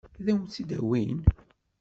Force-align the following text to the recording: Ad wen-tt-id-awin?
Ad 0.19 0.27
wen-tt-id-awin? 0.31 1.19